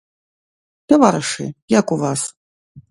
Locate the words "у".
1.97-2.03